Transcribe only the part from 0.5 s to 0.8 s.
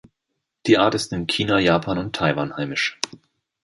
Die